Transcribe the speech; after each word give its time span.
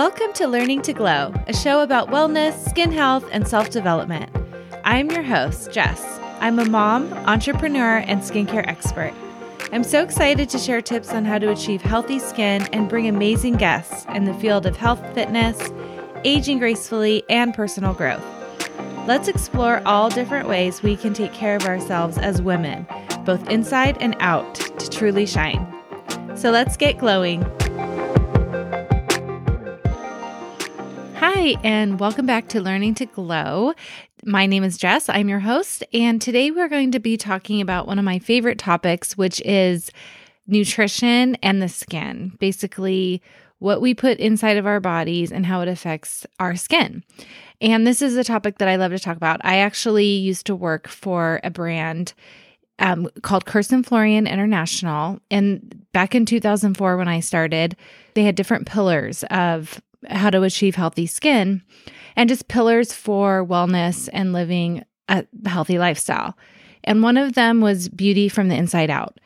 Welcome 0.00 0.32
to 0.36 0.46
Learning 0.46 0.80
to 0.80 0.94
Glow, 0.94 1.34
a 1.46 1.52
show 1.52 1.82
about 1.82 2.08
wellness, 2.08 2.66
skin 2.70 2.90
health, 2.90 3.28
and 3.32 3.46
self 3.46 3.68
development. 3.68 4.34
I'm 4.82 5.10
your 5.10 5.22
host, 5.22 5.72
Jess. 5.72 6.02
I'm 6.40 6.58
a 6.58 6.64
mom, 6.64 7.12
entrepreneur, 7.28 7.98
and 7.98 8.22
skincare 8.22 8.66
expert. 8.66 9.12
I'm 9.72 9.84
so 9.84 10.02
excited 10.02 10.48
to 10.48 10.58
share 10.58 10.80
tips 10.80 11.12
on 11.12 11.26
how 11.26 11.38
to 11.38 11.50
achieve 11.50 11.82
healthy 11.82 12.18
skin 12.18 12.62
and 12.72 12.88
bring 12.88 13.08
amazing 13.08 13.56
guests 13.56 14.06
in 14.14 14.24
the 14.24 14.32
field 14.32 14.64
of 14.64 14.74
health, 14.74 15.02
fitness, 15.12 15.70
aging 16.24 16.60
gracefully, 16.60 17.22
and 17.28 17.52
personal 17.52 17.92
growth. 17.92 18.24
Let's 19.06 19.28
explore 19.28 19.82
all 19.84 20.08
different 20.08 20.48
ways 20.48 20.82
we 20.82 20.96
can 20.96 21.12
take 21.12 21.34
care 21.34 21.56
of 21.56 21.66
ourselves 21.66 22.16
as 22.16 22.40
women, 22.40 22.86
both 23.26 23.46
inside 23.50 23.98
and 24.00 24.16
out, 24.20 24.54
to 24.54 24.88
truly 24.88 25.26
shine. 25.26 25.66
So 26.36 26.50
let's 26.50 26.78
get 26.78 26.96
glowing. 26.96 27.44
Hi, 31.42 31.56
and 31.64 31.98
welcome 31.98 32.26
back 32.26 32.48
to 32.48 32.60
Learning 32.60 32.94
to 32.96 33.06
Glow. 33.06 33.72
My 34.26 34.44
name 34.44 34.62
is 34.62 34.76
Jess. 34.76 35.08
I'm 35.08 35.30
your 35.30 35.38
host, 35.38 35.82
and 35.90 36.20
today 36.20 36.50
we're 36.50 36.68
going 36.68 36.92
to 36.92 36.98
be 36.98 37.16
talking 37.16 37.62
about 37.62 37.86
one 37.86 37.98
of 37.98 38.04
my 38.04 38.18
favorite 38.18 38.58
topics, 38.58 39.16
which 39.16 39.40
is 39.40 39.90
nutrition 40.46 41.36
and 41.36 41.62
the 41.62 41.68
skin. 41.70 42.36
Basically, 42.40 43.22
what 43.58 43.80
we 43.80 43.94
put 43.94 44.18
inside 44.18 44.58
of 44.58 44.66
our 44.66 44.80
bodies 44.80 45.32
and 45.32 45.46
how 45.46 45.62
it 45.62 45.68
affects 45.68 46.26
our 46.38 46.56
skin. 46.56 47.02
And 47.62 47.86
this 47.86 48.02
is 48.02 48.18
a 48.18 48.24
topic 48.24 48.58
that 48.58 48.68
I 48.68 48.76
love 48.76 48.92
to 48.92 48.98
talk 48.98 49.16
about. 49.16 49.40
I 49.42 49.60
actually 49.60 50.04
used 50.04 50.44
to 50.44 50.54
work 50.54 50.88
for 50.88 51.40
a 51.42 51.48
brand 51.48 52.12
um, 52.80 53.08
called 53.22 53.46
Kirsten 53.46 53.82
Florian 53.82 54.26
International. 54.26 55.18
And 55.30 55.86
back 55.94 56.14
in 56.14 56.26
2004, 56.26 56.98
when 56.98 57.08
I 57.08 57.20
started, 57.20 57.76
they 58.12 58.24
had 58.24 58.34
different 58.34 58.66
pillars 58.66 59.24
of 59.30 59.80
how 60.08 60.30
to 60.30 60.42
achieve 60.42 60.74
healthy 60.74 61.06
skin 61.06 61.62
and 62.16 62.28
just 62.28 62.48
pillars 62.48 62.92
for 62.92 63.44
wellness 63.46 64.08
and 64.12 64.32
living 64.32 64.84
a 65.08 65.24
healthy 65.46 65.78
lifestyle. 65.78 66.36
And 66.84 67.02
one 67.02 67.16
of 67.16 67.34
them 67.34 67.60
was 67.60 67.88
beauty 67.88 68.28
from 68.28 68.48
the 68.48 68.56
inside 68.56 68.90
out. 68.90 69.18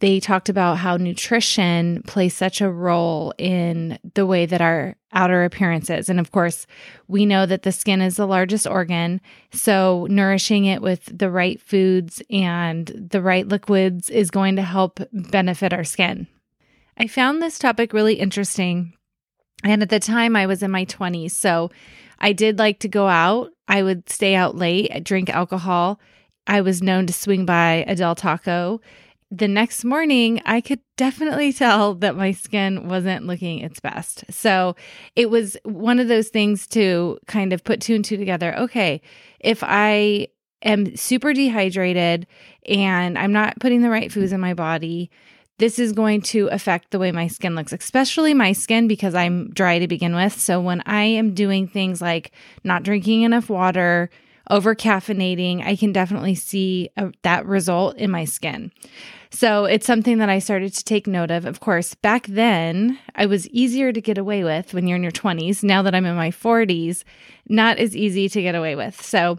They 0.00 0.20
talked 0.20 0.48
about 0.48 0.76
how 0.76 0.98
nutrition 0.98 2.02
plays 2.06 2.34
such 2.34 2.60
a 2.60 2.70
role 2.70 3.32
in 3.38 3.98
the 4.14 4.26
way 4.26 4.44
that 4.44 4.60
our 4.60 4.94
outer 5.12 5.44
appearance 5.44 5.88
is. 5.88 6.10
And 6.10 6.20
of 6.20 6.32
course, 6.32 6.66
we 7.08 7.24
know 7.24 7.46
that 7.46 7.62
the 7.62 7.72
skin 7.72 8.02
is 8.02 8.16
the 8.16 8.26
largest 8.26 8.66
organ. 8.66 9.22
So, 9.52 10.06
nourishing 10.10 10.66
it 10.66 10.82
with 10.82 11.10
the 11.16 11.30
right 11.30 11.60
foods 11.60 12.22
and 12.28 12.86
the 13.10 13.22
right 13.22 13.48
liquids 13.48 14.10
is 14.10 14.30
going 14.30 14.56
to 14.56 14.62
help 14.62 15.00
benefit 15.12 15.72
our 15.72 15.84
skin. 15.84 16.26
I 16.98 17.06
found 17.06 17.40
this 17.40 17.58
topic 17.58 17.92
really 17.92 18.14
interesting 18.14 18.95
and 19.64 19.82
at 19.82 19.88
the 19.88 20.00
time, 20.00 20.36
I 20.36 20.46
was 20.46 20.62
in 20.62 20.70
my 20.70 20.84
20s. 20.84 21.32
So 21.32 21.70
I 22.18 22.32
did 22.32 22.58
like 22.58 22.80
to 22.80 22.88
go 22.88 23.08
out. 23.08 23.50
I 23.68 23.82
would 23.82 24.08
stay 24.08 24.34
out 24.34 24.56
late, 24.56 25.04
drink 25.04 25.30
alcohol. 25.30 26.00
I 26.46 26.60
was 26.60 26.82
known 26.82 27.06
to 27.06 27.12
swing 27.12 27.44
by 27.44 27.84
a 27.86 27.96
Del 27.96 28.14
Taco. 28.14 28.80
The 29.30 29.48
next 29.48 29.84
morning, 29.84 30.40
I 30.46 30.60
could 30.60 30.80
definitely 30.96 31.52
tell 31.52 31.94
that 31.96 32.16
my 32.16 32.32
skin 32.32 32.88
wasn't 32.88 33.26
looking 33.26 33.58
its 33.58 33.80
best. 33.80 34.24
So 34.30 34.76
it 35.16 35.30
was 35.30 35.56
one 35.64 35.98
of 35.98 36.08
those 36.08 36.28
things 36.28 36.66
to 36.68 37.18
kind 37.26 37.52
of 37.52 37.64
put 37.64 37.80
two 37.80 37.94
and 37.94 38.04
two 38.04 38.16
together. 38.16 38.56
Okay, 38.56 39.02
if 39.40 39.64
I 39.64 40.28
am 40.62 40.96
super 40.96 41.32
dehydrated 41.32 42.26
and 42.68 43.18
I'm 43.18 43.32
not 43.32 43.58
putting 43.58 43.82
the 43.82 43.90
right 43.90 44.12
foods 44.12 44.32
in 44.32 44.40
my 44.40 44.54
body, 44.54 45.10
this 45.58 45.78
is 45.78 45.92
going 45.92 46.20
to 46.20 46.48
affect 46.48 46.90
the 46.90 46.98
way 46.98 47.12
my 47.12 47.28
skin 47.28 47.54
looks, 47.54 47.72
especially 47.72 48.34
my 48.34 48.52
skin 48.52 48.88
because 48.88 49.14
I'm 49.14 49.50
dry 49.50 49.78
to 49.78 49.88
begin 49.88 50.14
with. 50.14 50.38
So 50.38 50.60
when 50.60 50.82
I 50.84 51.04
am 51.04 51.34
doing 51.34 51.66
things 51.66 52.02
like 52.02 52.32
not 52.62 52.82
drinking 52.82 53.22
enough 53.22 53.48
water, 53.48 54.10
over 54.50 54.74
caffeinating, 54.74 55.66
I 55.66 55.76
can 55.76 55.92
definitely 55.92 56.34
see 56.34 56.90
a, 56.96 57.10
that 57.22 57.46
result 57.46 57.96
in 57.96 58.10
my 58.10 58.24
skin. 58.24 58.70
So 59.36 59.66
it's 59.66 59.86
something 59.86 60.16
that 60.16 60.30
I 60.30 60.38
started 60.38 60.72
to 60.72 60.82
take 60.82 61.06
note 61.06 61.30
of. 61.30 61.44
Of 61.44 61.60
course, 61.60 61.94
back 61.94 62.26
then, 62.26 62.98
I 63.16 63.26
was 63.26 63.46
easier 63.48 63.92
to 63.92 64.00
get 64.00 64.16
away 64.16 64.44
with 64.44 64.72
when 64.72 64.86
you're 64.86 64.96
in 64.96 65.02
your 65.02 65.12
20s. 65.12 65.62
Now 65.62 65.82
that 65.82 65.94
I'm 65.94 66.06
in 66.06 66.16
my 66.16 66.30
40s, 66.30 67.04
not 67.46 67.76
as 67.76 67.94
easy 67.94 68.30
to 68.30 68.40
get 68.40 68.54
away 68.54 68.76
with. 68.76 68.98
So 69.04 69.38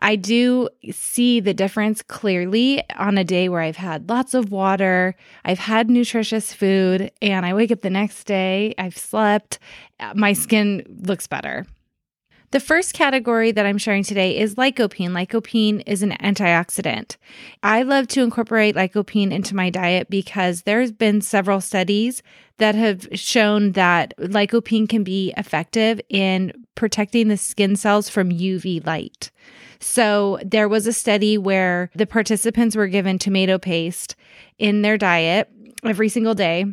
I 0.00 0.16
do 0.16 0.68
see 0.92 1.40
the 1.40 1.54
difference 1.54 2.02
clearly 2.02 2.82
on 2.98 3.16
a 3.16 3.24
day 3.24 3.48
where 3.48 3.62
I've 3.62 3.78
had 3.78 4.10
lots 4.10 4.34
of 4.34 4.52
water, 4.52 5.16
I've 5.46 5.60
had 5.60 5.88
nutritious 5.88 6.52
food, 6.52 7.10
and 7.22 7.46
I 7.46 7.54
wake 7.54 7.72
up 7.72 7.80
the 7.80 7.88
next 7.88 8.24
day, 8.24 8.74
I've 8.76 8.98
slept, 8.98 9.58
my 10.14 10.34
skin 10.34 10.84
looks 11.06 11.26
better. 11.26 11.66
The 12.50 12.60
first 12.60 12.94
category 12.94 13.52
that 13.52 13.66
I'm 13.66 13.76
sharing 13.76 14.02
today 14.02 14.38
is 14.38 14.54
lycopene. 14.54 15.10
Lycopene 15.10 15.82
is 15.86 16.02
an 16.02 16.12
antioxidant. 16.12 17.16
I 17.62 17.82
love 17.82 18.08
to 18.08 18.22
incorporate 18.22 18.74
lycopene 18.74 19.32
into 19.32 19.54
my 19.54 19.68
diet 19.68 20.08
because 20.08 20.62
there's 20.62 20.90
been 20.90 21.20
several 21.20 21.60
studies 21.60 22.22
that 22.56 22.74
have 22.74 23.06
shown 23.12 23.72
that 23.72 24.14
lycopene 24.16 24.88
can 24.88 25.04
be 25.04 25.34
effective 25.36 26.00
in 26.08 26.52
protecting 26.74 27.28
the 27.28 27.36
skin 27.36 27.76
cells 27.76 28.08
from 28.08 28.30
UV 28.30 28.84
light. 28.86 29.30
So 29.78 30.38
there 30.42 30.70
was 30.70 30.86
a 30.86 30.92
study 30.94 31.36
where 31.36 31.90
the 31.94 32.06
participants 32.06 32.74
were 32.74 32.88
given 32.88 33.18
tomato 33.18 33.58
paste 33.58 34.16
in 34.58 34.80
their 34.80 34.96
diet 34.96 35.50
every 35.84 36.08
single 36.08 36.34
day 36.34 36.64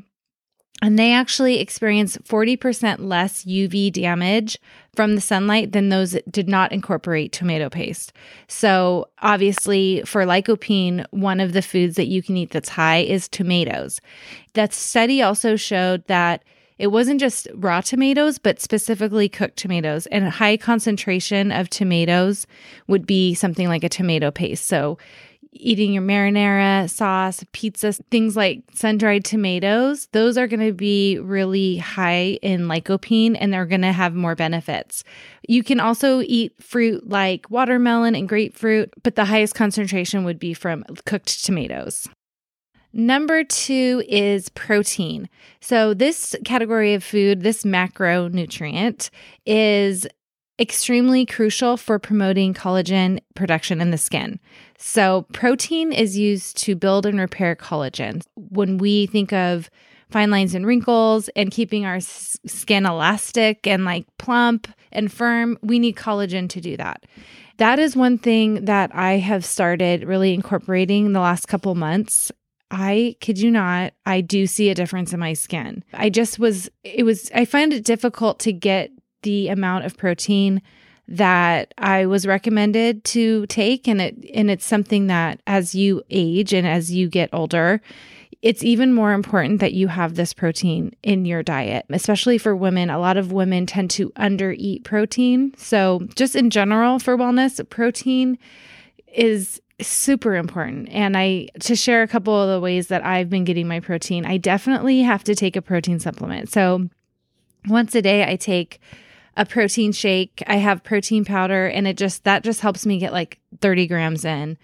and 0.82 1.00
they 1.00 1.14
actually 1.14 1.60
experienced 1.60 2.24
40% 2.24 3.00
less 3.00 3.46
UV 3.46 3.92
damage 3.94 4.60
from 4.96 5.16
the 5.16 5.22
sunlight 5.22 5.72
than 5.72 5.90
those 5.90 6.12
that 6.12 6.30
did 6.32 6.50
not 6.50 6.72
incorporate 6.72 7.32
tomato 7.32 7.70
paste. 7.70 8.14
So, 8.48 9.08
obviously, 9.22 10.04
for 10.06 10.26
lycopene, 10.26 11.06
one 11.12 11.40
of 11.40 11.54
the 11.54 11.62
foods 11.62 11.96
that 11.96 12.08
you 12.08 12.22
can 12.22 12.38
eat 12.38 12.52
that's 12.52 12.70
high 12.70 13.00
is 13.00 13.28
tomatoes. 13.28 14.02
That 14.54 14.74
study 14.74 15.22
also 15.22 15.56
showed 15.56 16.06
that 16.08 16.44
it 16.78 16.88
wasn't 16.88 17.22
just 17.22 17.48
raw 17.56 17.80
tomatoes, 17.80 18.38
but 18.38 18.60
specifically 18.60 19.30
cooked 19.30 19.58
tomatoes. 19.58 20.08
And 20.08 20.26
a 20.26 20.30
high 20.30 20.58
concentration 20.58 21.52
of 21.54 21.70
tomatoes 21.70 22.46
would 22.88 23.08
be 23.08 23.34
something 23.34 23.70
like 23.70 23.86
a 23.86 23.90
tomato 23.90 24.30
paste. 24.30 24.66
So, 24.66 24.98
eating 25.56 25.94
your 25.94 26.04
marinara 26.04 26.90
sauce, 26.90 27.44
pizza, 27.52 27.94
things 27.94 28.36
like 28.36 28.64
sun 28.74 28.98
dried 28.98 29.26
tomatoes, 29.26 30.08
those 30.12 30.38
are 30.38 30.48
going 30.48 30.66
to 30.66 30.74
be 30.74 31.18
really 31.20 31.78
high 31.78 32.38
in 32.42 32.68
lycopene 32.68 33.38
and 33.40 33.54
they're 33.54 33.66
going 33.66 33.82
to 33.82 33.92
have 33.92 34.14
more 34.14 34.36
benefits. 34.36 35.04
You 35.48 35.64
can 35.64 35.80
also 35.80 36.22
eat 36.22 36.54
fruit 36.62 37.08
like 37.10 37.50
watermelon 37.50 38.16
and 38.16 38.28
grapefruit, 38.28 38.94
but 39.04 39.16
the 39.16 39.26
highest 39.26 39.56
concentration 39.56 40.24
would 40.24 40.40
be 40.40 40.54
from 40.54 40.84
cooked 41.06 41.44
tomatoes. 41.44 42.08
Number 42.98 43.44
two 43.44 44.04
is 44.08 44.48
protein. 44.50 45.28
So, 45.60 45.94
this 45.94 46.34
category 46.46 46.94
of 46.94 47.04
food, 47.04 47.42
this 47.42 47.64
macronutrient, 47.64 49.10
is 49.46 50.08
extremely 50.60 51.26
crucial 51.26 51.78
for 51.78 52.00
promoting 52.00 52.54
collagen 52.54 53.20
production 53.36 53.82
in 53.82 53.92
the 53.92 53.98
skin. 53.98 54.40
So, 54.78 55.26
protein 55.34 55.92
is 55.92 56.18
used 56.18 56.58
to 56.64 56.76
build 56.76 57.06
and 57.06 57.20
repair 57.20 57.56
collagen. 57.56 58.24
When 58.36 58.78
we 58.78 59.08
think 59.08 59.34
of 59.34 59.70
fine 60.10 60.32
lines 60.32 60.54
and 60.54 60.66
wrinkles 60.66 61.30
and 61.36 61.52
keeping 61.52 61.86
our 61.86 61.96
s- 61.96 62.38
skin 62.46 62.86
elastic 62.86 63.66
and 63.68 63.86
like 63.86 64.06
plump 64.18 64.68
and 64.92 65.12
firm, 65.12 65.58
we 65.62 65.80
need 65.80 65.96
collagen 65.96 66.48
to 66.50 66.62
do 66.62 66.78
that. 66.78 67.06
That 67.58 67.80
is 67.80 67.96
one 67.96 68.18
thing 68.18 68.66
that 68.66 68.94
I 68.94 69.14
have 69.14 69.46
started 69.46 70.04
really 70.04 70.34
incorporating 70.34 71.06
in 71.06 71.14
the 71.14 71.22
last 71.22 71.48
couple 71.48 71.74
months. 71.76 72.32
I 72.72 73.16
kid 73.20 73.40
you 73.40 73.52
not, 73.52 73.94
I 74.06 74.22
do 74.22 74.48
see 74.48 74.70
a 74.70 74.76
difference 74.76 75.14
in 75.14 75.20
my 75.20 75.34
skin. 75.34 75.84
I 75.94 76.10
just 76.10 76.40
was, 76.40 76.70
it 76.84 77.04
was, 77.04 77.32
I 77.34 77.46
find 77.46 77.72
it 77.72 77.86
difficult 77.86 78.40
to 78.40 78.52
get 78.52 78.92
the 79.26 79.50
amount 79.50 79.84
of 79.86 79.98
protein 79.98 80.62
that 81.08 81.74
I 81.78 82.06
was 82.06 82.26
recommended 82.26 83.04
to 83.06 83.46
take 83.46 83.88
and 83.88 84.02
it 84.02 84.16
and 84.34 84.50
it's 84.50 84.66
something 84.66 85.08
that 85.08 85.42
as 85.46 85.76
you 85.76 86.02
age 86.10 86.54
and 86.54 86.66
as 86.66 86.92
you 86.92 87.10
get 87.10 87.30
older 87.32 87.82
it's 88.46 88.64
even 88.64 88.94
more 88.94 89.14
important 89.14 89.60
that 89.60 89.74
you 89.74 89.88
have 89.88 90.14
this 90.14 90.32
protein 90.32 90.96
in 91.02 91.26
your 91.26 91.42
diet, 91.42 91.84
especially 91.90 92.38
for 92.38 92.56
women. 92.56 92.92
A 92.92 93.00
lot 93.00 93.18
of 93.18 93.32
women 93.32 93.66
tend 93.66 93.90
to 93.92 94.12
undereat 94.12 94.84
protein. 94.84 95.52
So, 95.58 96.08
just 96.14 96.36
in 96.36 96.52
general 96.52 97.00
for 97.00 97.18
wellness, 97.18 97.68
protein 97.72 98.38
is 99.08 99.60
super 99.82 100.36
important. 100.36 100.90
And 100.90 101.18
I 101.18 101.48
to 101.62 101.76
share 101.76 102.04
a 102.04 102.08
couple 102.08 102.40
of 102.40 102.48
the 102.50 102.60
ways 102.60 102.88
that 102.90 103.04
I've 103.04 103.32
been 103.32 103.46
getting 103.46 103.68
my 103.68 103.80
protein, 103.80 104.28
I 104.28 104.38
definitely 104.38 105.02
have 105.02 105.24
to 105.24 105.34
take 105.34 105.56
a 105.56 105.62
protein 105.62 106.00
supplement. 106.00 106.52
So, 106.52 106.88
once 107.68 107.96
a 107.96 108.02
day 108.04 108.32
I 108.32 108.36
take 108.36 108.80
a 109.38 109.46
protein 109.46 109.92
shake. 109.92 110.44
I 110.48 110.58
have 110.58 110.84
protein 110.84 111.26
powder 111.26 111.68
and 111.68 111.88
it 111.88 111.98
just 111.98 112.24
that 112.24 112.44
just 112.44 112.62
helps 112.62 112.86
me 112.86 112.98
get 112.98 113.14
like 113.14 113.40
30 113.62 113.88
grams 113.88 114.26
in 114.26 114.58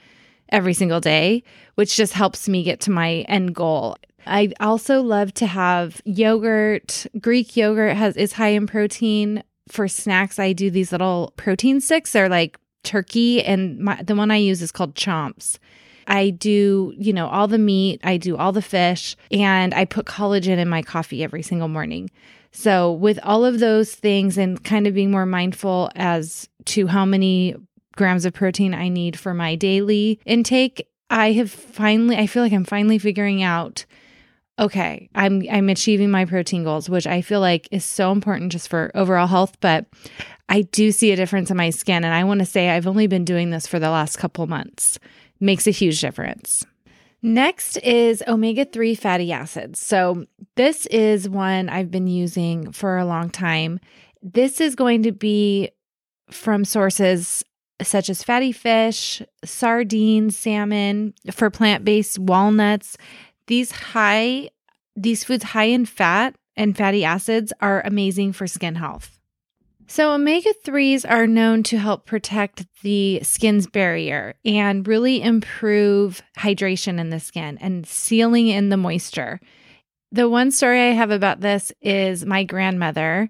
every 0.50 0.74
single 0.74 1.00
day, 1.00 1.44
which 1.76 1.96
just 1.96 2.14
helps 2.14 2.48
me 2.48 2.64
get 2.64 2.80
to 2.82 2.92
my 2.92 3.26
end 3.28 3.56
goal. 3.56 3.98
I 4.26 4.52
also 4.60 5.02
love 5.02 5.34
to 5.36 5.48
have 5.48 6.02
yogurt. 6.06 7.08
Greek 7.20 7.56
yogurt 7.58 7.96
has 7.96 8.16
is 8.16 8.34
high 8.34 8.50
in 8.50 8.68
protein. 8.68 9.44
For 9.68 9.88
snacks, 9.88 10.38
I 10.38 10.54
do 10.54 10.70
these 10.70 10.92
little 10.92 11.34
protein 11.38 11.80
sticks. 11.82 12.12
They're 12.12 12.30
like 12.30 12.58
turkey, 12.84 13.44
and 13.44 13.80
my, 13.80 14.02
the 14.04 14.16
one 14.16 14.32
I 14.32 14.38
use 14.38 14.62
is 14.62 14.72
called 14.72 14.96
Chomps. 14.96 15.58
I 16.08 16.32
do, 16.32 16.94
you 16.98 17.14
know, 17.14 17.28
all 17.28 17.48
the 17.48 17.58
meat, 17.58 18.02
I 18.04 18.18
do 18.18 18.36
all 18.36 18.52
the 18.52 18.62
fish, 18.62 19.16
and 19.32 19.74
I 19.74 19.86
put 19.86 20.08
collagen 20.08 20.58
in 20.58 20.68
my 20.68 20.82
coffee 20.82 21.24
every 21.24 21.42
single 21.42 21.68
morning. 21.68 22.10
So, 22.52 22.92
with 22.92 23.20
all 23.24 23.46
of 23.46 23.60
those 23.60 23.96
things 23.96 24.38
and 24.38 24.62
kind 24.64 24.88
of 24.88 24.94
being 24.94 25.12
more 25.12 25.26
mindful 25.26 25.90
as 25.96 26.50
to 26.66 26.88
how 26.88 27.06
many 27.06 27.56
grams 27.96 28.26
of 28.26 28.34
protein 28.34 28.74
I 28.74 28.90
need 28.90 29.18
for 29.18 29.34
my 29.34 29.56
daily 29.56 30.20
intake, 30.26 30.88
I 31.10 31.32
have 31.34 31.52
finally, 31.52 32.18
I 32.18 32.28
feel 32.28 32.44
like 32.44 32.54
I'm 32.54 32.66
finally 32.66 32.98
figuring 32.98 33.42
out 33.42 33.86
okay, 34.60 35.10
I'm 35.16 35.44
I'm 35.50 35.70
achieving 35.70 36.12
my 36.12 36.26
protein 36.26 36.64
goals, 36.64 36.90
which 36.90 37.08
I 37.08 37.22
feel 37.22 37.40
like 37.40 37.68
is 37.72 37.84
so 37.84 38.12
important 38.12 38.52
just 38.52 38.70
for 38.70 38.92
overall 38.94 39.28
health, 39.28 39.58
but 39.60 39.88
I 40.48 40.62
do 40.62 40.92
see 40.92 41.12
a 41.12 41.16
difference 41.16 41.50
in 41.50 41.58
my 41.58 41.70
skin 41.70 42.04
and 42.04 42.14
I 42.14 42.24
want 42.24 42.40
to 42.40 42.46
say 42.46 42.70
I've 42.70 42.88
only 42.88 43.08
been 43.08 43.26
doing 43.26 43.50
this 43.50 43.66
for 43.66 43.80
the 43.80 43.90
last 43.90 44.18
couple 44.18 44.46
months. 44.48 45.00
Makes 45.40 45.66
a 45.66 45.72
huge 45.72 46.00
difference. 46.00 46.66
Next 47.24 47.78
is 47.78 48.24
omega 48.28 48.66
3 48.66 48.96
fatty 48.96 49.32
acids. 49.32 49.80
So, 49.80 50.26
this 50.56 50.86
is 50.88 51.30
one 51.30 51.70
I've 51.70 51.92
been 51.92 52.08
using 52.08 52.72
for 52.72 52.98
a 52.98 53.06
long 53.06 53.30
time. 53.30 53.80
This 54.24 54.60
is 54.60 54.76
going 54.76 55.04
to 55.04 55.12
be 55.12 55.70
from 56.32 56.66
sources 56.66 57.44
such 57.82 58.10
as 58.10 58.24
fatty 58.24 58.52
fish, 58.52 59.22
sardines, 59.44 60.38
salmon, 60.38 61.14
for 61.32 61.50
plant-based 61.50 62.20
walnuts. 62.20 62.98
These 63.48 63.72
high 63.72 64.50
these 64.96 65.24
foods 65.24 65.44
high 65.44 65.66
in 65.66 65.86
fat 65.86 66.36
and 66.56 66.76
fatty 66.76 67.06
acids 67.06 67.54
are 67.62 67.82
amazing 67.86 68.34
for 68.34 68.46
skin 68.46 68.76
health. 68.76 69.21
So, 69.92 70.14
omega 70.14 70.54
3s 70.64 71.04
are 71.04 71.28
known 71.28 71.64
to 71.64 71.78
help 71.78 72.06
protect 72.06 72.64
the 72.82 73.20
skin's 73.24 73.68
barrier 73.68 74.36
and 74.46 74.88
really 74.88 75.22
improve 75.22 76.22
hydration 76.40 76.98
in 76.98 77.10
the 77.10 77.20
skin 77.20 77.58
and 77.58 77.86
sealing 77.86 78.48
in 78.48 78.70
the 78.70 78.78
moisture. 78.78 79.42
The 80.14 80.30
one 80.30 80.52
story 80.52 80.80
I 80.80 80.94
have 80.94 81.12
about 81.12 81.42
this 81.42 81.74
is 81.82 82.26
my 82.26 82.46
grandmother. 82.46 83.30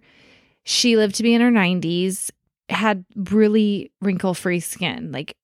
She 0.64 0.98
lived 0.98 1.16
to 1.16 1.24
be 1.24 1.34
in 1.34 1.42
her 1.42 1.50
90s, 1.50 2.30
had 2.70 3.06
really 3.16 3.92
wrinkle 4.00 4.36
free 4.36 4.60
skin. 4.60 5.12
Like, 5.12 5.36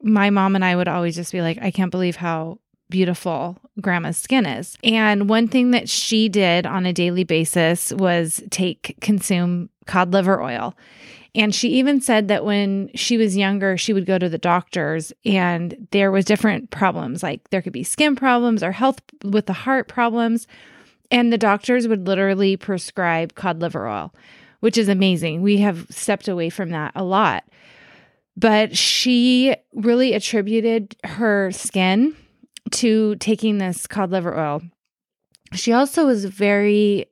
my 0.00 0.30
mom 0.30 0.54
and 0.54 0.64
I 0.64 0.74
would 0.74 0.88
always 0.88 1.16
just 1.16 1.32
be 1.32 1.42
like, 1.42 1.58
I 1.60 1.70
can't 1.70 1.90
believe 1.90 2.16
how 2.16 2.60
beautiful 2.92 3.56
grandma's 3.80 4.18
skin 4.18 4.44
is. 4.44 4.76
And 4.84 5.28
one 5.28 5.48
thing 5.48 5.70
that 5.70 5.88
she 5.88 6.28
did 6.28 6.66
on 6.66 6.84
a 6.84 6.92
daily 6.92 7.24
basis 7.24 7.90
was 7.90 8.42
take 8.50 8.98
consume 9.00 9.70
cod 9.86 10.12
liver 10.12 10.40
oil. 10.40 10.76
And 11.34 11.54
she 11.54 11.70
even 11.70 12.02
said 12.02 12.28
that 12.28 12.44
when 12.44 12.90
she 12.94 13.16
was 13.16 13.34
younger, 13.34 13.78
she 13.78 13.94
would 13.94 14.04
go 14.04 14.18
to 14.18 14.28
the 14.28 14.36
doctors 14.36 15.10
and 15.24 15.88
there 15.90 16.12
was 16.12 16.26
different 16.26 16.70
problems. 16.70 17.22
Like 17.22 17.48
there 17.48 17.62
could 17.62 17.72
be 17.72 17.82
skin 17.82 18.14
problems 18.14 18.62
or 18.62 18.72
health 18.72 19.00
with 19.24 19.46
the 19.46 19.54
heart 19.54 19.88
problems. 19.88 20.46
And 21.10 21.32
the 21.32 21.38
doctors 21.38 21.88
would 21.88 22.06
literally 22.06 22.58
prescribe 22.58 23.34
cod 23.34 23.62
liver 23.62 23.88
oil, 23.88 24.14
which 24.60 24.76
is 24.76 24.88
amazing. 24.88 25.40
We 25.40 25.58
have 25.58 25.86
stepped 25.88 26.28
away 26.28 26.50
from 26.50 26.68
that 26.70 26.92
a 26.94 27.02
lot. 27.02 27.44
But 28.36 28.76
she 28.76 29.56
really 29.72 30.12
attributed 30.12 30.94
her 31.04 31.50
skin 31.52 32.14
to 32.72 33.16
taking 33.16 33.58
this 33.58 33.86
cod 33.86 34.10
liver 34.10 34.38
oil. 34.38 34.62
She 35.54 35.72
also 35.72 36.06
was 36.06 36.24
very 36.24 37.06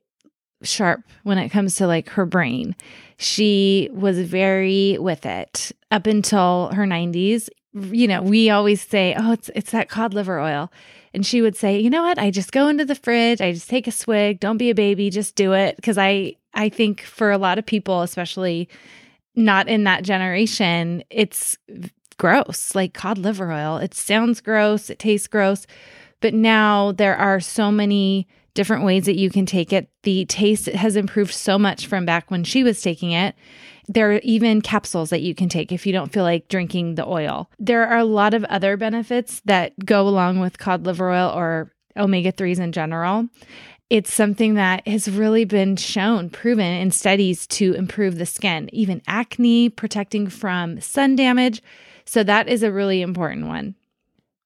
sharp 0.63 1.03
when 1.23 1.37
it 1.37 1.49
comes 1.49 1.75
to 1.75 1.87
like 1.87 2.09
her 2.09 2.25
brain. 2.25 2.75
She 3.17 3.89
was 3.93 4.19
very 4.19 4.97
with 4.99 5.25
it 5.25 5.71
up 5.91 6.07
until 6.07 6.71
her 6.73 6.85
90s. 6.85 7.49
You 7.73 8.07
know, 8.07 8.21
we 8.21 8.49
always 8.49 8.81
say, 8.81 9.15
"Oh, 9.17 9.31
it's 9.31 9.49
it's 9.55 9.71
that 9.71 9.89
cod 9.89 10.13
liver 10.13 10.39
oil." 10.39 10.71
And 11.13 11.25
she 11.25 11.41
would 11.41 11.55
say, 11.55 11.79
"You 11.79 11.89
know 11.89 12.03
what? 12.03 12.19
I 12.19 12.31
just 12.31 12.51
go 12.51 12.67
into 12.67 12.85
the 12.85 12.95
fridge, 12.95 13.41
I 13.41 13.53
just 13.53 13.69
take 13.69 13.87
a 13.87 13.91
swig, 13.91 14.39
don't 14.39 14.57
be 14.57 14.69
a 14.69 14.75
baby, 14.75 15.09
just 15.09 15.35
do 15.35 15.53
it." 15.53 15.75
Because 15.77 15.97
I 15.97 16.35
I 16.53 16.69
think 16.69 17.01
for 17.01 17.31
a 17.31 17.37
lot 17.37 17.57
of 17.59 17.65
people, 17.65 18.01
especially 18.01 18.67
not 19.35 19.69
in 19.69 19.85
that 19.85 20.03
generation, 20.03 21.03
it's 21.09 21.57
gross. 22.21 22.75
Like 22.75 22.93
cod 22.93 23.17
liver 23.17 23.51
oil, 23.51 23.77
it 23.77 23.95
sounds 23.95 24.41
gross, 24.41 24.91
it 24.91 24.99
tastes 24.99 25.27
gross, 25.27 25.65
but 26.19 26.35
now 26.35 26.91
there 26.91 27.17
are 27.17 27.39
so 27.39 27.71
many 27.71 28.27
different 28.53 28.83
ways 28.83 29.05
that 29.05 29.17
you 29.17 29.31
can 29.31 29.47
take 29.47 29.73
it. 29.73 29.89
The 30.03 30.25
taste 30.25 30.67
has 30.67 30.95
improved 30.95 31.33
so 31.33 31.57
much 31.57 31.87
from 31.87 32.05
back 32.05 32.29
when 32.29 32.43
she 32.43 32.63
was 32.63 32.79
taking 32.79 33.11
it. 33.11 33.33
There 33.87 34.11
are 34.11 34.19
even 34.19 34.61
capsules 34.61 35.09
that 35.09 35.23
you 35.23 35.33
can 35.33 35.49
take 35.49 35.71
if 35.71 35.87
you 35.87 35.93
don't 35.93 36.13
feel 36.13 36.23
like 36.23 36.47
drinking 36.47 36.93
the 36.93 37.07
oil. 37.07 37.49
There 37.57 37.87
are 37.87 37.97
a 37.97 38.05
lot 38.05 38.35
of 38.35 38.43
other 38.43 38.77
benefits 38.77 39.41
that 39.45 39.73
go 39.83 40.07
along 40.07 40.39
with 40.39 40.59
cod 40.59 40.85
liver 40.85 41.09
oil 41.09 41.31
or 41.35 41.71
omega 41.97 42.31
3s 42.31 42.59
in 42.59 42.71
general. 42.71 43.29
It's 43.89 44.13
something 44.13 44.53
that 44.53 44.87
has 44.87 45.09
really 45.09 45.43
been 45.43 45.75
shown, 45.75 46.29
proven 46.29 46.65
in 46.65 46.91
studies 46.91 47.47
to 47.47 47.73
improve 47.73 48.19
the 48.19 48.27
skin, 48.27 48.69
even 48.71 49.01
acne, 49.07 49.69
protecting 49.69 50.27
from 50.27 50.79
sun 50.81 51.15
damage. 51.15 51.63
So, 52.05 52.23
that 52.23 52.47
is 52.47 52.63
a 52.63 52.71
really 52.71 53.01
important 53.01 53.47
one. 53.47 53.75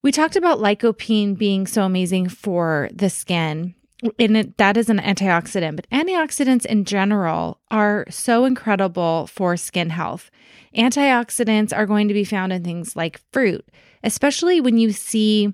We 0.02 0.12
talked 0.12 0.36
about 0.36 0.60
lycopene 0.60 1.38
being 1.38 1.66
so 1.66 1.84
amazing 1.84 2.30
for 2.30 2.90
the 2.94 3.10
skin 3.10 3.76
and 4.20 4.38
it, 4.38 4.58
that 4.58 4.78
is 4.78 4.90
an 4.90 5.00
antioxidant, 5.00 5.76
but 5.76 5.90
antioxidants 5.90 6.66
in 6.66 6.86
general 6.86 7.60
are 7.72 8.06
so 8.10 8.46
incredible 8.46 9.28
for 9.28 9.56
skin 9.58 9.90
health. 9.90 10.30
Antioxidants 10.76 11.76
are 11.76 11.86
going 11.86 12.08
to 12.08 12.14
be 12.14 12.26
found 12.26 12.52
in 12.52 12.64
things 12.64 12.96
like 12.96 13.22
fruit, 13.32 13.66
especially 14.04 14.60
when 14.60 14.78
you 14.78 14.92
see 14.92 15.54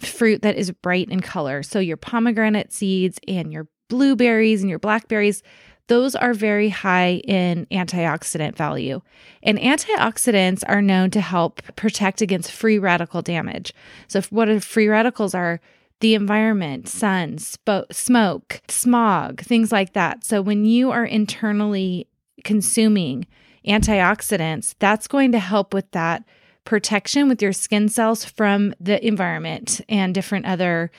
fruit 0.00 0.42
that 0.42 0.56
is 0.56 0.70
bright 0.70 1.08
in 1.08 1.20
color. 1.20 1.62
So, 1.62 1.78
your 1.78 1.96
pomegranate 1.96 2.72
seeds 2.72 3.18
and 3.26 3.52
your 3.52 3.68
blueberries 3.88 4.60
and 4.60 4.68
your 4.68 4.78
blackberries, 4.78 5.42
those 5.88 6.14
are 6.14 6.32
very 6.32 6.68
high 6.68 7.16
in 7.24 7.66
antioxidant 7.72 8.56
value. 8.56 9.00
And 9.42 9.58
antioxidants 9.58 10.62
are 10.68 10.82
known 10.82 11.10
to 11.10 11.20
help 11.20 11.62
protect 11.76 12.22
against 12.22 12.52
free 12.52 12.78
radical 12.78 13.22
damage. 13.22 13.74
So, 14.06 14.20
what 14.30 14.48
are 14.48 14.60
free 14.60 14.88
radicals 14.88 15.34
are? 15.34 15.60
the 16.00 16.14
environment, 16.14 16.88
sun, 16.88 17.36
spo- 17.36 17.92
smoke, 17.92 18.60
smog, 18.68 19.40
things 19.40 19.72
like 19.72 19.94
that. 19.94 20.24
So 20.24 20.40
when 20.40 20.64
you 20.64 20.90
are 20.90 21.04
internally 21.04 22.06
consuming 22.44 23.26
antioxidants, 23.66 24.74
that's 24.78 25.08
going 25.08 25.32
to 25.32 25.38
help 25.38 25.74
with 25.74 25.90
that 25.92 26.24
protection 26.64 27.28
with 27.28 27.42
your 27.42 27.52
skin 27.52 27.88
cells 27.88 28.24
from 28.24 28.74
the 28.78 29.04
environment 29.04 29.80
and 29.88 30.14
different 30.14 30.46
other 30.46 30.90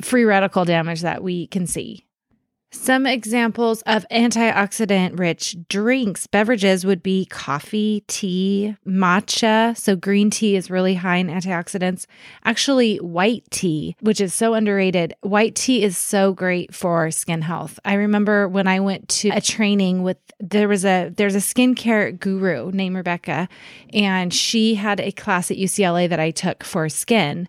free 0.00 0.24
radical 0.24 0.64
damage 0.64 1.02
that 1.02 1.22
we 1.22 1.46
can 1.46 1.66
see. 1.66 2.06
Some 2.72 3.04
examples 3.04 3.82
of 3.82 4.06
antioxidant 4.12 5.18
rich 5.18 5.56
drinks, 5.68 6.28
beverages 6.28 6.84
would 6.84 7.02
be 7.02 7.26
coffee, 7.26 8.04
tea, 8.06 8.76
matcha. 8.86 9.76
So, 9.76 9.96
green 9.96 10.30
tea 10.30 10.54
is 10.54 10.70
really 10.70 10.94
high 10.94 11.16
in 11.16 11.26
antioxidants. 11.26 12.06
Actually, 12.44 12.98
white 12.98 13.44
tea, 13.50 13.96
which 14.00 14.20
is 14.20 14.32
so 14.34 14.54
underrated, 14.54 15.14
white 15.22 15.56
tea 15.56 15.82
is 15.82 15.98
so 15.98 16.32
great 16.32 16.72
for 16.72 17.10
skin 17.10 17.42
health. 17.42 17.80
I 17.84 17.94
remember 17.94 18.48
when 18.48 18.68
I 18.68 18.78
went 18.78 19.08
to 19.08 19.30
a 19.30 19.40
training 19.40 20.04
with 20.04 20.18
there 20.38 20.68
was 20.68 20.84
a 20.84 21.12
there's 21.16 21.34
a 21.34 21.38
skincare 21.38 22.18
guru 22.18 22.70
named 22.70 22.94
Rebecca, 22.94 23.48
and 23.92 24.32
she 24.32 24.76
had 24.76 25.00
a 25.00 25.10
class 25.10 25.50
at 25.50 25.56
UCLA 25.56 26.08
that 26.08 26.20
I 26.20 26.30
took 26.30 26.62
for 26.62 26.88
skin. 26.88 27.48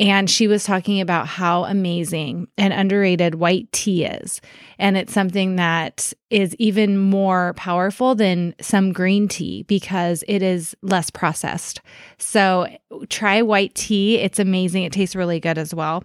And 0.00 0.30
she 0.30 0.48
was 0.48 0.64
talking 0.64 1.02
about 1.02 1.26
how 1.26 1.64
amazing 1.64 2.48
and 2.56 2.72
underrated 2.72 3.34
white 3.34 3.70
tea 3.70 4.06
is. 4.06 4.40
And 4.78 4.96
it's 4.96 5.12
something 5.12 5.56
that 5.56 6.14
is 6.30 6.56
even 6.58 6.96
more 6.96 7.52
powerful 7.58 8.14
than 8.14 8.54
some 8.62 8.94
green 8.94 9.28
tea 9.28 9.64
because 9.64 10.24
it 10.26 10.42
is 10.42 10.74
less 10.80 11.10
processed. 11.10 11.82
So 12.16 12.66
try 13.10 13.42
white 13.42 13.74
tea. 13.74 14.16
It's 14.16 14.38
amazing. 14.38 14.84
It 14.84 14.92
tastes 14.94 15.14
really 15.14 15.38
good 15.38 15.58
as 15.58 15.74
well. 15.74 16.02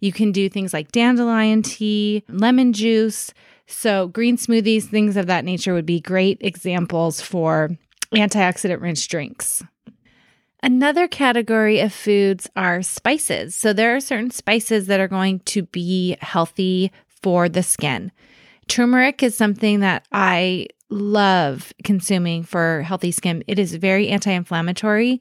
You 0.00 0.10
can 0.10 0.32
do 0.32 0.48
things 0.48 0.72
like 0.72 0.90
dandelion 0.90 1.62
tea, 1.62 2.24
lemon 2.30 2.72
juice. 2.72 3.34
So, 3.66 4.08
green 4.08 4.36
smoothies, 4.36 4.84
things 4.84 5.16
of 5.16 5.26
that 5.26 5.42
nature 5.42 5.72
would 5.72 5.86
be 5.86 5.98
great 5.98 6.36
examples 6.42 7.22
for 7.22 7.70
antioxidant 8.12 8.82
rich 8.82 9.08
drinks. 9.08 9.62
Another 10.64 11.06
category 11.08 11.80
of 11.80 11.92
foods 11.92 12.48
are 12.56 12.80
spices. 12.80 13.54
So 13.54 13.74
there 13.74 13.94
are 13.94 14.00
certain 14.00 14.30
spices 14.30 14.86
that 14.86 14.98
are 14.98 15.08
going 15.08 15.40
to 15.40 15.64
be 15.64 16.16
healthy 16.22 16.90
for 17.20 17.50
the 17.50 17.62
skin. 17.62 18.10
Turmeric 18.66 19.22
is 19.22 19.36
something 19.36 19.80
that 19.80 20.08
I 20.10 20.68
love 20.88 21.74
consuming 21.84 22.44
for 22.44 22.80
healthy 22.80 23.10
skin. 23.10 23.44
It 23.46 23.58
is 23.58 23.74
very 23.74 24.08
anti 24.08 24.30
inflammatory, 24.30 25.20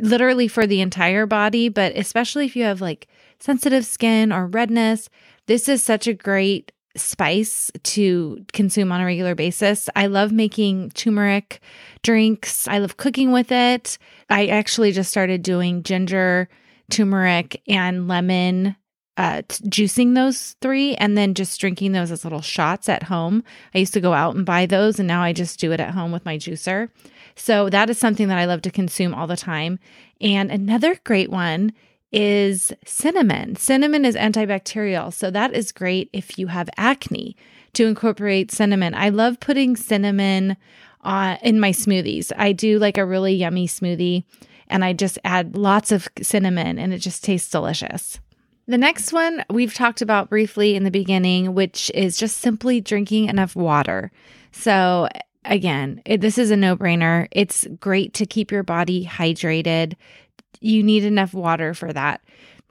literally 0.00 0.48
for 0.48 0.66
the 0.66 0.80
entire 0.80 1.26
body, 1.26 1.68
but 1.68 1.94
especially 1.94 2.46
if 2.46 2.56
you 2.56 2.64
have 2.64 2.80
like 2.80 3.06
sensitive 3.38 3.84
skin 3.84 4.32
or 4.32 4.46
redness, 4.46 5.10
This 5.44 5.68
is 5.68 5.82
such 5.82 6.06
a 6.06 6.14
great 6.14 6.72
spice 6.96 7.70
to 7.82 8.44
consume 8.52 8.92
on 8.92 9.00
a 9.00 9.04
regular 9.04 9.34
basis. 9.34 9.88
I 9.94 10.06
love 10.06 10.32
making 10.32 10.90
turmeric 10.90 11.60
drinks. 12.02 12.66
I 12.66 12.78
love 12.78 12.96
cooking 12.96 13.32
with 13.32 13.52
it. 13.52 13.98
I 14.28 14.46
actually 14.46 14.92
just 14.92 15.10
started 15.10 15.42
doing 15.42 15.82
ginger, 15.82 16.48
turmeric, 16.90 17.62
and 17.68 18.08
lemon 18.08 18.76
uh, 19.16 19.42
t- 19.46 19.64
juicing 19.64 20.14
those 20.14 20.56
three 20.62 20.94
and 20.94 21.16
then 21.16 21.34
just 21.34 21.60
drinking 21.60 21.92
those 21.92 22.10
as 22.10 22.24
little 22.24 22.40
shots 22.40 22.88
at 22.88 23.02
home. 23.04 23.44
I 23.74 23.78
used 23.78 23.92
to 23.94 24.00
go 24.00 24.12
out 24.12 24.34
and 24.34 24.46
buy 24.46 24.66
those, 24.66 24.98
and 24.98 25.06
now 25.06 25.22
I 25.22 25.32
just 25.32 25.60
do 25.60 25.72
it 25.72 25.80
at 25.80 25.90
home 25.90 26.10
with 26.10 26.24
my 26.24 26.38
juicer. 26.38 26.88
So 27.36 27.68
that 27.70 27.90
is 27.90 27.98
something 27.98 28.28
that 28.28 28.38
I 28.38 28.46
love 28.46 28.62
to 28.62 28.70
consume 28.70 29.14
all 29.14 29.26
the 29.26 29.36
time. 29.36 29.78
And 30.20 30.50
another 30.50 30.98
great 31.04 31.30
one 31.30 31.72
is 32.12 32.72
cinnamon. 32.84 33.56
Cinnamon 33.56 34.04
is 34.04 34.16
antibacterial. 34.16 35.12
So 35.12 35.30
that 35.30 35.54
is 35.54 35.72
great 35.72 36.10
if 36.12 36.38
you 36.38 36.48
have 36.48 36.68
acne 36.76 37.36
to 37.74 37.86
incorporate 37.86 38.50
cinnamon. 38.50 38.94
I 38.94 39.10
love 39.10 39.40
putting 39.40 39.76
cinnamon 39.76 40.56
uh, 41.02 41.36
in 41.42 41.60
my 41.60 41.70
smoothies. 41.70 42.32
I 42.36 42.52
do 42.52 42.78
like 42.78 42.98
a 42.98 43.06
really 43.06 43.34
yummy 43.34 43.68
smoothie 43.68 44.24
and 44.68 44.84
I 44.84 44.92
just 44.92 45.18
add 45.24 45.56
lots 45.56 45.92
of 45.92 46.08
cinnamon 46.22 46.78
and 46.78 46.92
it 46.92 46.98
just 46.98 47.24
tastes 47.24 47.50
delicious. 47.50 48.20
The 48.66 48.78
next 48.78 49.12
one 49.12 49.44
we've 49.50 49.74
talked 49.74 50.00
about 50.00 50.30
briefly 50.30 50.76
in 50.76 50.84
the 50.84 50.90
beginning, 50.92 51.54
which 51.54 51.90
is 51.92 52.16
just 52.16 52.38
simply 52.38 52.80
drinking 52.80 53.28
enough 53.28 53.56
water. 53.56 54.12
So, 54.52 55.08
again, 55.44 56.00
it, 56.04 56.20
this 56.20 56.38
is 56.38 56.52
a 56.52 56.56
no 56.56 56.76
brainer. 56.76 57.26
It's 57.32 57.66
great 57.80 58.14
to 58.14 58.26
keep 58.26 58.52
your 58.52 58.62
body 58.62 59.04
hydrated. 59.04 59.94
You 60.60 60.82
need 60.82 61.04
enough 61.04 61.34
water 61.34 61.74
for 61.74 61.92
that. 61.92 62.22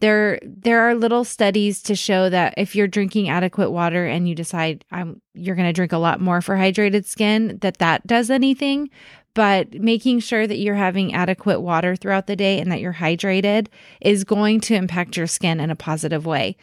There, 0.01 0.39
there 0.43 0.81
are 0.81 0.95
little 0.95 1.25
studies 1.25 1.81
to 1.83 1.95
show 1.95 2.29
that 2.29 2.53
if 2.55 2.74
you're 2.74 2.88
drinking 2.88 3.27
adequate 3.27 3.71
water 3.71 4.05
and 4.05 4.29
you 4.29 4.36
decide 4.36 4.86
um, 4.91 5.21
you're 5.33 5.57
going 5.57 5.67
to 5.67 5.74
drink 5.74 5.91
a 5.91 5.98
lot 5.98 6.21
more 6.21 6.41
for 6.41 6.55
hydrated 6.55 7.03
skin, 7.03 7.57
that 7.62 7.79
that 7.79 8.07
does 8.07 8.29
anything 8.29 8.89
but 9.33 9.74
making 9.75 10.19
sure 10.19 10.48
that 10.48 10.57
you're 10.57 10.75
having 10.75 11.13
adequate 11.13 11.62
water 11.62 11.95
throughout 11.95 12.27
the 12.27 12.36
day 12.36 12.59
and 12.59 12.71
that 12.71 12.81
you're 12.81 12.93
hydrated 12.93 13.67
is 14.01 14.24
going 14.24 14.59
to 14.59 14.75
impact 14.75 15.15
your 15.15 15.27
skin 15.27 15.59
in 15.59 15.69
a 15.69 15.75
positive 15.75 16.25
way. 16.25 16.57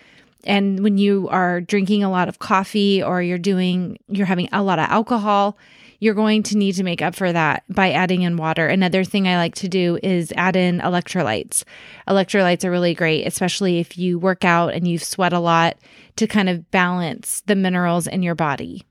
And 0.46 0.80
when 0.82 0.98
you 0.98 1.28
are 1.30 1.60
drinking 1.60 2.04
a 2.04 2.10
lot 2.10 2.28
of 2.28 2.38
coffee 2.38 3.02
or 3.02 3.22
you're 3.22 3.38
doing, 3.38 3.98
you're 4.08 4.26
having 4.26 4.48
a 4.52 4.62
lot 4.62 4.78
of 4.78 4.88
alcohol, 4.88 5.58
you're 5.98 6.14
going 6.14 6.42
to 6.44 6.56
need 6.56 6.72
to 6.72 6.84
make 6.84 7.02
up 7.02 7.14
for 7.14 7.32
that 7.32 7.64
by 7.68 7.90
adding 7.90 8.22
in 8.22 8.36
water. 8.36 8.66
Another 8.66 9.02
thing 9.02 9.26
I 9.26 9.36
like 9.36 9.54
to 9.56 9.68
do 9.68 9.98
is 10.02 10.32
add 10.36 10.56
in 10.56 10.80
electrolytes. 10.80 11.64
Electrolytes 12.08 12.64
are 12.64 12.70
really 12.70 12.94
great, 12.94 13.26
especially 13.26 13.78
if 13.78 13.96
you 13.96 14.18
work 14.18 14.44
out 14.44 14.74
and 14.74 14.86
you 14.86 14.98
sweat 14.98 15.32
a 15.32 15.40
lot 15.40 15.76
to 16.16 16.26
kind 16.26 16.48
of 16.48 16.70
balance 16.70 17.42
the 17.46 17.56
minerals 17.56 18.06
in 18.06 18.22
your 18.22 18.34
body. 18.34 18.84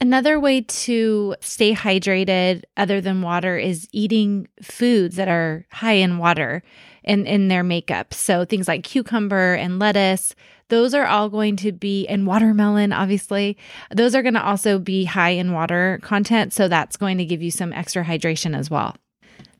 Another 0.00 0.38
way 0.40 0.60
to 0.60 1.34
stay 1.40 1.72
hydrated 1.72 2.64
other 2.76 3.00
than 3.00 3.22
water 3.22 3.56
is 3.56 3.88
eating 3.92 4.48
foods 4.60 5.16
that 5.16 5.28
are 5.28 5.66
high 5.70 5.92
in 5.92 6.18
water 6.18 6.62
in, 7.04 7.26
in 7.26 7.48
their 7.48 7.62
makeup. 7.62 8.12
So 8.12 8.44
things 8.44 8.66
like 8.66 8.82
cucumber 8.82 9.54
and 9.54 9.78
lettuce, 9.78 10.34
those 10.68 10.94
are 10.94 11.06
all 11.06 11.28
going 11.28 11.56
to 11.56 11.72
be, 11.72 12.06
and 12.08 12.26
watermelon, 12.26 12.92
obviously, 12.92 13.56
those 13.94 14.14
are 14.14 14.22
going 14.22 14.34
to 14.34 14.44
also 14.44 14.78
be 14.78 15.04
high 15.04 15.30
in 15.30 15.52
water 15.52 16.00
content. 16.02 16.52
So 16.52 16.68
that's 16.68 16.96
going 16.96 17.18
to 17.18 17.24
give 17.24 17.42
you 17.42 17.50
some 17.50 17.72
extra 17.72 18.04
hydration 18.04 18.56
as 18.56 18.70
well. 18.70 18.96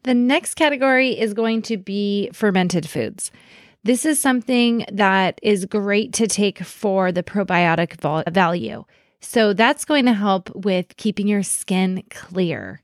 The 0.02 0.14
next 0.14 0.54
category 0.54 1.18
is 1.18 1.32
going 1.32 1.62
to 1.62 1.76
be 1.76 2.28
fermented 2.32 2.88
foods. 2.88 3.30
This 3.84 4.04
is 4.04 4.20
something 4.20 4.84
that 4.92 5.38
is 5.42 5.66
great 5.66 6.12
to 6.14 6.26
take 6.26 6.58
for 6.64 7.12
the 7.12 7.22
probiotic 7.22 8.32
value. 8.32 8.84
So 9.24 9.54
that's 9.54 9.84
going 9.84 10.04
to 10.04 10.12
help 10.12 10.54
with 10.54 10.96
keeping 10.96 11.26
your 11.26 11.42
skin 11.42 12.04
clear. 12.10 12.82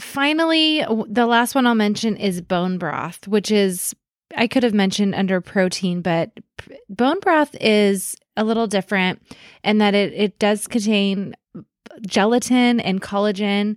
Finally, 0.00 0.84
the 1.08 1.26
last 1.26 1.54
one 1.54 1.66
I'll 1.66 1.74
mention 1.74 2.16
is 2.16 2.40
bone 2.40 2.78
broth, 2.78 3.28
which 3.28 3.50
is, 3.50 3.94
I 4.36 4.46
could 4.46 4.62
have 4.62 4.72
mentioned 4.72 5.14
under 5.14 5.40
protein, 5.40 6.00
but 6.00 6.30
bone 6.88 7.20
broth 7.20 7.54
is 7.60 8.16
a 8.36 8.44
little 8.44 8.66
different 8.66 9.20
in 9.62 9.78
that 9.78 9.94
it, 9.94 10.14
it 10.14 10.38
does 10.38 10.66
contain 10.66 11.34
gelatin 12.06 12.80
and 12.80 13.02
collagen, 13.02 13.76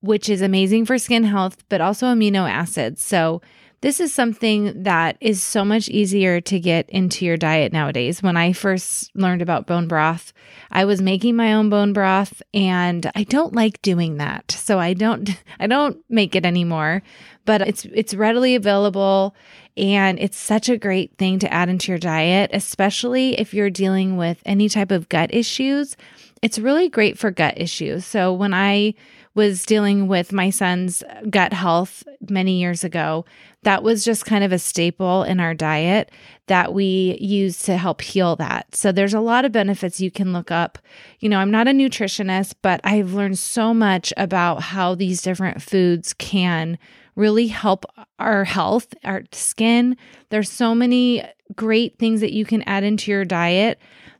which 0.00 0.28
is 0.28 0.42
amazing 0.42 0.84
for 0.84 0.98
skin 0.98 1.24
health, 1.24 1.56
but 1.68 1.80
also 1.80 2.06
amino 2.06 2.50
acids. 2.50 3.02
So 3.02 3.40
this 3.86 4.00
is 4.00 4.12
something 4.12 4.82
that 4.82 5.16
is 5.20 5.40
so 5.40 5.64
much 5.64 5.88
easier 5.88 6.40
to 6.40 6.58
get 6.58 6.90
into 6.90 7.24
your 7.24 7.36
diet 7.36 7.72
nowadays. 7.72 8.20
When 8.20 8.36
I 8.36 8.52
first 8.52 9.14
learned 9.14 9.42
about 9.42 9.68
bone 9.68 9.86
broth, 9.86 10.32
I 10.72 10.84
was 10.84 11.00
making 11.00 11.36
my 11.36 11.52
own 11.52 11.70
bone 11.70 11.92
broth 11.92 12.42
and 12.52 13.08
I 13.14 13.22
don't 13.22 13.54
like 13.54 13.80
doing 13.82 14.16
that. 14.16 14.50
So 14.50 14.80
I 14.80 14.92
don't 14.92 15.30
I 15.60 15.68
don't 15.68 15.98
make 16.08 16.34
it 16.34 16.44
anymore, 16.44 17.00
but 17.44 17.60
it's 17.60 17.84
it's 17.84 18.12
readily 18.12 18.56
available 18.56 19.36
and 19.76 20.18
it's 20.18 20.36
such 20.36 20.68
a 20.68 20.76
great 20.76 21.16
thing 21.16 21.38
to 21.38 21.54
add 21.54 21.68
into 21.68 21.92
your 21.92 22.00
diet, 22.00 22.50
especially 22.52 23.38
if 23.38 23.54
you're 23.54 23.70
dealing 23.70 24.16
with 24.16 24.42
any 24.44 24.68
type 24.68 24.90
of 24.90 25.08
gut 25.08 25.32
issues. 25.32 25.96
It's 26.42 26.58
really 26.58 26.88
great 26.88 27.20
for 27.20 27.30
gut 27.30 27.54
issues. 27.56 28.04
So 28.04 28.32
when 28.32 28.52
I 28.52 28.94
was 29.36 29.66
dealing 29.66 30.08
with 30.08 30.32
my 30.32 30.48
son's 30.48 31.04
gut 31.28 31.52
health 31.52 32.02
many 32.28 32.58
years 32.58 32.82
ago, 32.82 33.24
that 33.62 33.82
was 33.82 34.02
just 34.02 34.24
kind 34.24 34.42
of 34.42 34.50
a 34.50 34.58
staple 34.58 35.22
in 35.24 35.40
our 35.40 35.52
diet 35.52 36.10
that 36.46 36.72
we 36.72 37.18
use 37.20 37.62
to 37.64 37.76
help 37.76 38.00
heal 38.00 38.34
that. 38.36 38.74
So 38.74 38.92
there's 38.92 39.12
a 39.12 39.20
lot 39.20 39.44
of 39.44 39.52
benefits 39.52 40.00
you 40.00 40.10
can 40.10 40.32
look 40.32 40.50
up. 40.50 40.78
You 41.20 41.28
know, 41.28 41.38
I'm 41.38 41.50
not 41.50 41.68
a 41.68 41.72
nutritionist, 41.72 42.54
but 42.62 42.80
I've 42.82 43.12
learned 43.12 43.38
so 43.38 43.74
much 43.74 44.10
about 44.16 44.62
how 44.62 44.94
these 44.94 45.20
different 45.20 45.60
foods 45.60 46.14
can 46.14 46.78
really 47.14 47.48
help 47.48 47.84
our 48.18 48.44
health, 48.44 48.94
our 49.04 49.24
skin. 49.32 49.98
There's 50.30 50.50
so 50.50 50.74
many 50.74 51.24
great 51.54 51.98
things 51.98 52.22
that 52.22 52.32
you 52.32 52.46
can 52.46 52.62
add 52.62 52.84
into 52.84 53.10
your 53.10 53.26
diet 53.26 53.78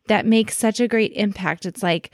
that 0.09 0.27
make 0.27 0.51
such 0.51 0.79
a 0.79 0.89
great 0.89 1.13
impact. 1.15 1.65
It's 1.65 1.83
like 1.83 2.11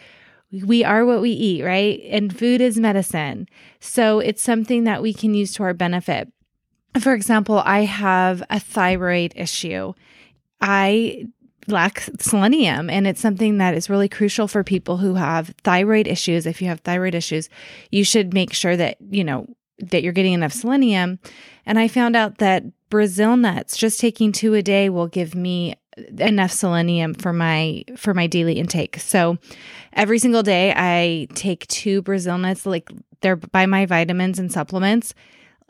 we 0.53 0.85
are 0.85 1.05
what 1.05 1.23
we 1.23 1.31
eat, 1.31 1.63
right? 1.63 2.01
And 2.11 2.37
food 2.37 2.61
is 2.61 2.79
medicine. 2.79 3.49
So 3.81 4.19
it's 4.19 4.43
something 4.43 4.85
that 4.85 5.03
we 5.03 5.15
can 5.15 5.35
use 5.35 5.55
to 5.55 5.63
our 5.63 5.75
benefit. 5.75 6.31
For 7.01 7.15
example, 7.15 7.63
I 7.65 7.81
have 7.81 8.43
a 8.51 8.61
thyroid 8.61 9.33
issue. 9.35 9.95
I 10.61 11.27
lack 11.69 12.09
selenium, 12.19 12.91
and 12.91 13.07
it's 13.07 13.21
something 13.21 13.59
that 13.59 13.75
is 13.75 13.89
really 13.89 14.09
crucial 14.09 14.47
for 14.49 14.63
people 14.63 14.99
who 14.99 15.15
have 15.15 15.55
thyroid 15.65 16.07
issues. 16.07 16.45
If 16.45 16.61
you 16.61 16.69
have 16.69 16.81
thyroid 16.81 17.15
issues, 17.15 17.49
you 17.91 18.05
should 18.05 18.35
make 18.35 18.53
sure 18.53 18.77
that, 18.77 18.99
you 19.11 19.25
know, 19.25 19.47
that 19.79 20.03
you're 20.03 20.13
getting 20.13 20.35
enough 20.35 20.53
selenium. 20.53 21.19
And 21.65 21.79
I 21.79 21.89
found 21.89 22.15
out 22.15 22.39
that 22.39 22.65
Brazil 22.91 23.37
nuts, 23.37 23.77
just 23.77 23.99
taking 23.99 24.33
two 24.33 24.55
a 24.55 24.63
day, 24.63 24.91
will 24.91 25.09
give 25.09 25.35
me 25.35 25.77
enough 26.19 26.53
selenium 26.53 27.15
for 27.15 27.33
my 27.33 27.85
for 27.97 28.15
my 28.15 28.27
daily 28.27 28.55
intake. 28.55 28.99
So 28.99 29.39
every 29.93 30.19
single 30.19 30.43
day 30.43 30.73
I 30.77 31.29
take 31.35 31.67
two 31.69 32.03
Brazil 32.03 32.39
nuts 32.39 32.67
like 32.67 32.91
they're 33.21 33.37
by 33.37 33.67
my 33.67 33.87
vitamins 33.87 34.39
and 34.39 34.51
supplements 34.51 35.15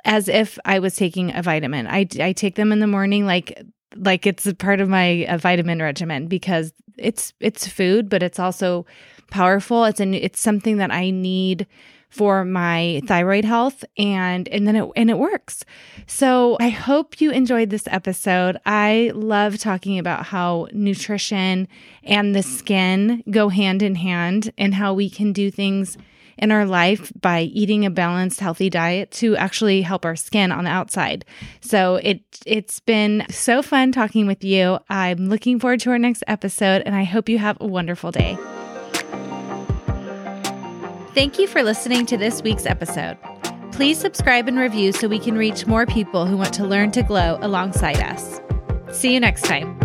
as 0.04 0.28
if 0.28 0.58
I 0.64 0.78
was 0.78 0.96
taking 0.96 1.34
a 1.34 1.42
vitamin. 1.42 1.86
I 1.86 2.06
I 2.20 2.32
take 2.32 2.54
them 2.54 2.72
in 2.72 2.78
the 2.78 2.86
morning 2.86 3.26
like 3.26 3.62
like 3.96 4.26
it's 4.26 4.46
a 4.46 4.54
part 4.54 4.80
of 4.80 4.88
my 4.88 5.26
vitamin 5.40 5.80
regimen 5.80 6.26
because 6.26 6.72
it's 6.96 7.32
it's 7.40 7.66
food 7.66 8.08
but 8.08 8.22
it's 8.22 8.38
also 8.38 8.86
powerful. 9.30 9.84
It's 9.84 10.00
a 10.00 10.08
it's 10.12 10.40
something 10.40 10.76
that 10.76 10.92
I 10.92 11.10
need 11.10 11.66
for 12.12 12.44
my 12.44 13.00
thyroid 13.06 13.44
health 13.44 13.84
and 13.96 14.46
and 14.48 14.68
then 14.68 14.76
it 14.76 14.88
and 14.94 15.10
it 15.10 15.18
works. 15.18 15.64
So 16.06 16.58
I 16.60 16.68
hope 16.68 17.20
you 17.20 17.30
enjoyed 17.30 17.70
this 17.70 17.88
episode. 17.88 18.58
I 18.66 19.12
love 19.14 19.58
talking 19.58 19.98
about 19.98 20.26
how 20.26 20.68
nutrition 20.72 21.68
and 22.04 22.36
the 22.36 22.42
skin 22.42 23.22
go 23.30 23.48
hand 23.48 23.82
in 23.82 23.94
hand 23.94 24.52
and 24.58 24.74
how 24.74 24.92
we 24.92 25.08
can 25.08 25.32
do 25.32 25.50
things 25.50 25.96
in 26.36 26.50
our 26.52 26.66
life 26.66 27.10
by 27.20 27.42
eating 27.42 27.86
a 27.86 27.90
balanced 27.90 28.40
healthy 28.40 28.68
diet 28.68 29.10
to 29.12 29.34
actually 29.36 29.80
help 29.80 30.04
our 30.04 30.16
skin 30.16 30.52
on 30.52 30.64
the 30.64 30.70
outside. 30.70 31.24
So 31.62 31.96
it 31.96 32.20
it's 32.44 32.80
been 32.80 33.24
so 33.30 33.62
fun 33.62 33.90
talking 33.90 34.26
with 34.26 34.44
you. 34.44 34.78
I'm 34.90 35.30
looking 35.30 35.58
forward 35.58 35.80
to 35.80 35.90
our 35.90 35.98
next 35.98 36.24
episode 36.26 36.82
and 36.84 36.94
I 36.94 37.04
hope 37.04 37.30
you 37.30 37.38
have 37.38 37.56
a 37.58 37.66
wonderful 37.66 38.10
day. 38.12 38.36
Thank 41.14 41.38
you 41.38 41.46
for 41.46 41.62
listening 41.62 42.06
to 42.06 42.16
this 42.16 42.42
week's 42.42 42.64
episode. 42.64 43.18
Please 43.72 43.98
subscribe 43.98 44.48
and 44.48 44.58
review 44.58 44.92
so 44.92 45.08
we 45.08 45.18
can 45.18 45.36
reach 45.36 45.66
more 45.66 45.84
people 45.84 46.24
who 46.24 46.38
want 46.38 46.54
to 46.54 46.66
learn 46.66 46.90
to 46.92 47.02
glow 47.02 47.38
alongside 47.42 48.00
us. 48.00 48.40
See 48.92 49.12
you 49.12 49.20
next 49.20 49.42
time. 49.42 49.81